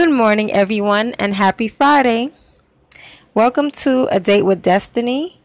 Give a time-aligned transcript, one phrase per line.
[0.00, 2.30] Good morning, everyone, and happy Friday.
[3.34, 5.38] Welcome to A Date with Destiny.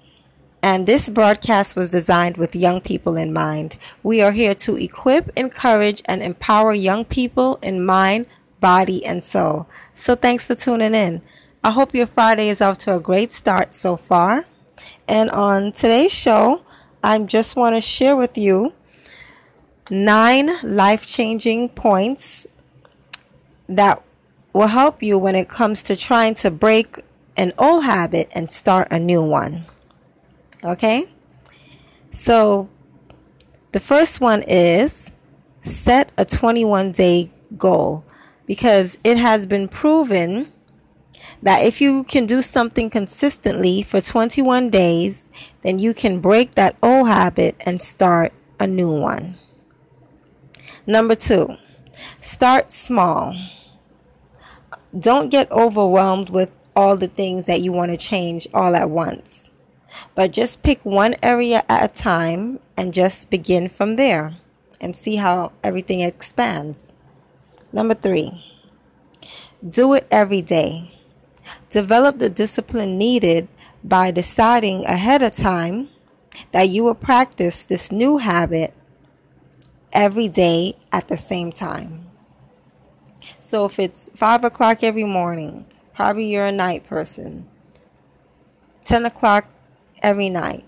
[0.64, 3.76] And this broadcast was designed with young people in mind.
[4.02, 8.28] We are here to equip, encourage, and empower young people in mind,
[8.62, 9.68] body, and soul.
[9.94, 11.22] So thanks for tuning in.
[11.62, 14.46] I hope your Friday is off to a great start so far.
[15.06, 16.64] And on today's show,
[17.04, 18.74] I just want to share with you
[19.90, 22.48] nine life changing points
[23.68, 24.02] that
[24.56, 27.02] will help you when it comes to trying to break
[27.36, 29.66] an old habit and start a new one.
[30.64, 31.04] Okay?
[32.10, 32.70] So,
[33.74, 35.12] the first one is
[35.62, 38.06] set a 21 day goal
[38.46, 40.50] because it has been proven
[41.44, 45.28] that if you can do something consistently for 21 days,
[45.64, 49.36] then you can break that old habit and start a new one.
[50.88, 51.58] Number two,
[52.22, 53.36] start small.
[54.98, 59.50] Don't get overwhelmed with all the things that you want to change all at once.
[60.14, 64.36] But just pick one area at a time and just begin from there
[64.80, 66.92] and see how everything expands.
[67.74, 68.44] Number three,
[69.68, 70.92] do it every day.
[71.70, 73.48] Develop the discipline needed
[73.84, 75.90] by deciding ahead of time
[76.52, 78.74] that you will practice this new habit
[79.94, 82.05] every day at the same time.
[83.40, 87.48] So if it's 5 o'clock every morning, probably you're a night person.
[88.86, 89.46] 10 o'clock
[90.02, 90.66] every night.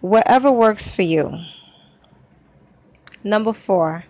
[0.00, 1.38] Whatever works for you.
[3.24, 4.04] Number four,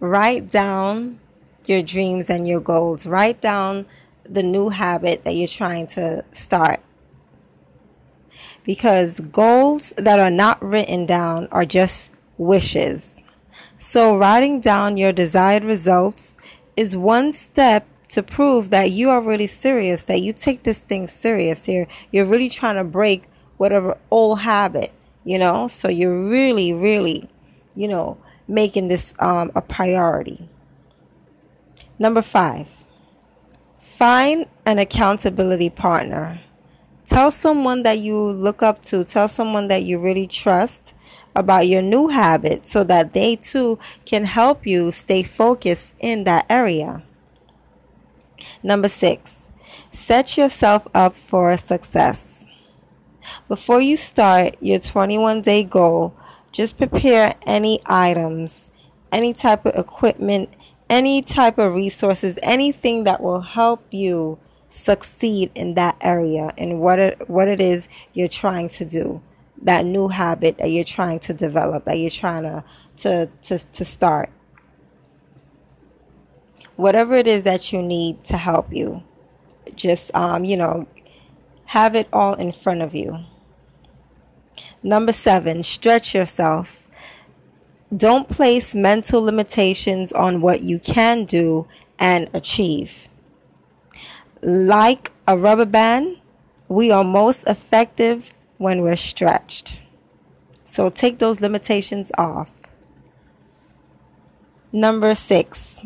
[0.00, 1.20] write down
[1.66, 3.06] your dreams and your goals.
[3.06, 3.86] Write down
[4.24, 6.80] the new habit that you're trying to start.
[8.64, 13.20] Because goals that are not written down are just wishes.
[13.78, 16.36] So, writing down your desired results
[16.76, 21.08] is one step to prove that you are really serious, that you take this thing
[21.08, 21.66] serious.
[21.68, 23.24] You're, you're really trying to break
[23.56, 24.92] whatever old habit,
[25.24, 25.68] you know?
[25.68, 27.28] So, you're really, really,
[27.74, 30.48] you know, making this um, a priority.
[31.98, 32.68] Number five,
[33.80, 36.38] find an accountability partner.
[37.06, 40.94] Tell someone that you look up to, tell someone that you really trust
[41.36, 46.46] about your new habit so that they too can help you stay focused in that
[46.50, 47.04] area.
[48.60, 49.50] Number six,
[49.92, 52.44] set yourself up for success.
[53.46, 56.12] Before you start your 21 day goal,
[56.50, 58.72] just prepare any items,
[59.12, 60.48] any type of equipment,
[60.90, 64.38] any type of resources, anything that will help you
[64.76, 69.22] succeed in that area and what it, what it is you're trying to do,
[69.62, 72.64] that new habit that you're trying to develop, that you're trying to,
[72.96, 74.30] to, to, to start.
[76.76, 79.02] Whatever it is that you need to help you,
[79.74, 80.86] just, um, you know,
[81.64, 83.18] have it all in front of you.
[84.82, 86.86] Number seven, stretch yourself
[87.94, 91.66] don't place mental limitations on what you can do
[92.00, 93.08] and achieve.
[94.42, 96.18] Like a rubber band,
[96.68, 99.78] we are most effective when we're stretched.
[100.64, 102.50] So take those limitations off.
[104.72, 105.82] Number six.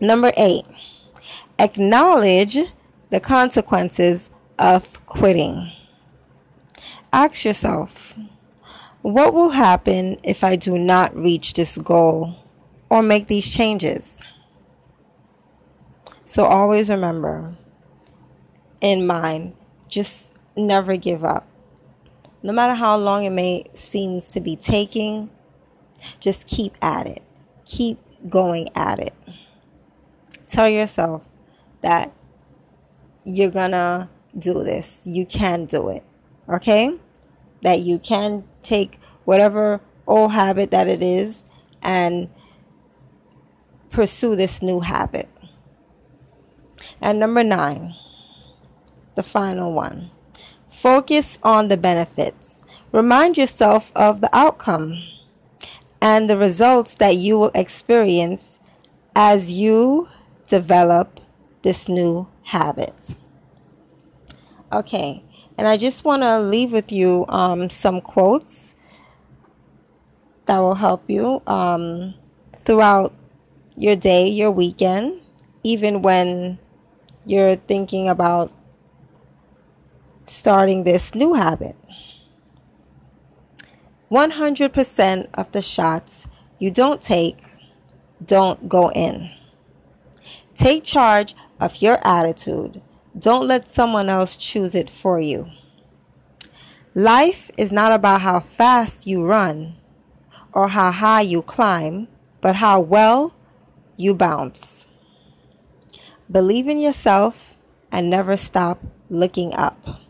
[0.00, 0.64] Number eight.
[1.58, 2.58] Acknowledge
[3.10, 5.70] the consequences of quitting.
[7.12, 8.14] Ask yourself,
[9.02, 12.34] what will happen if I do not reach this goal
[12.88, 14.22] or make these changes?
[16.30, 17.56] So always remember
[18.80, 19.54] in mind,
[19.88, 21.46] just never give up.
[22.42, 25.28] No matter how long it may seems to be taking,
[26.20, 27.22] just keep at it.
[27.64, 27.98] Keep
[28.28, 29.12] going at it.
[30.46, 31.28] Tell yourself
[31.80, 32.12] that
[33.24, 34.08] you're gonna
[34.38, 35.02] do this.
[35.04, 36.04] You can do it.
[36.48, 36.98] Okay?
[37.62, 41.44] that you can take whatever old habit that it is
[41.82, 42.28] and
[43.90, 45.28] pursue this new habit.
[47.00, 47.94] And number nine,
[49.14, 50.10] the final one
[50.80, 52.62] focus on the benefits.
[52.92, 55.02] Remind yourself of the outcome
[56.00, 58.58] and the results that you will experience
[59.14, 60.08] as you
[60.48, 61.20] develop
[61.62, 63.14] this new habit.
[64.72, 65.22] Okay,
[65.58, 68.74] and I just want to leave with you um, some quotes
[70.46, 72.14] that will help you um,
[72.64, 73.12] throughout
[73.76, 75.20] your day, your weekend,
[75.62, 76.58] even when
[77.30, 78.50] you're thinking about
[80.26, 81.76] starting this new habit.
[84.10, 86.26] 100% of the shots
[86.58, 87.38] you don't take
[88.26, 89.30] don't go in.
[90.54, 92.82] Take charge of your attitude.
[93.16, 95.48] Don't let someone else choose it for you.
[96.96, 99.76] Life is not about how fast you run
[100.52, 102.08] or how high you climb,
[102.40, 103.32] but how well
[103.96, 104.88] you bounce.
[106.30, 107.56] Believe in yourself
[107.90, 110.00] and never stop looking up.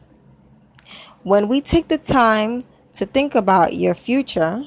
[1.23, 2.65] When we take the time
[2.95, 4.65] to think about your future,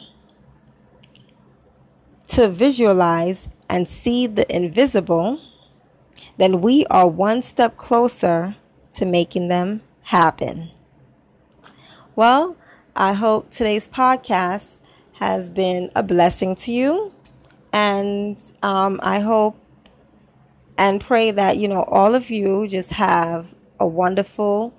[2.30, 5.40] to visualize and see the invisible,
[6.38, 8.56] then we are one step closer
[8.94, 10.70] to making them happen.
[12.16, 12.56] Well,
[12.96, 14.80] I hope today's podcast
[15.14, 17.12] has been a blessing to you.
[17.72, 19.58] And um, I hope
[20.78, 24.74] and pray that, you know, all of you just have a wonderful,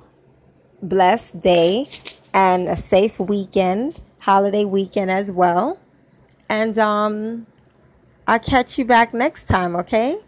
[0.82, 1.86] blessed day
[2.32, 5.78] and a safe weekend, holiday weekend as well.
[6.48, 7.46] And um,
[8.26, 10.18] I'll catch you back next time, okay?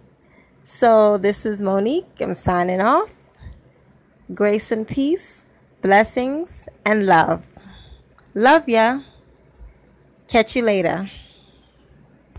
[0.64, 2.06] So this is Monique.
[2.20, 3.12] I'm signing off.
[4.34, 5.44] Grace and peace,
[5.82, 7.44] blessings, and love.
[8.34, 9.00] Love ya.
[10.28, 11.08] Catch you later.